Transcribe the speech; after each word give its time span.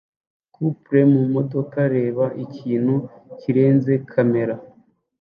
Couple 0.53 0.99
mumodoka 1.13 1.79
reba 1.95 2.25
ikintu 2.45 2.95
kirenze 3.39 3.93
kamera 4.11 4.55